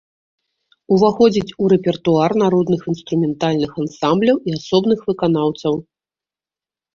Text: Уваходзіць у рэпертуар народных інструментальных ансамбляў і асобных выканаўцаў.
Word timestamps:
Уваходзіць 0.93 1.55
у 1.63 1.67
рэпертуар 1.73 2.31
народных 2.43 2.81
інструментальных 2.93 3.71
ансамбляў 3.85 4.35
і 4.47 4.55
асобных 4.59 4.99
выканаўцаў. 5.11 5.73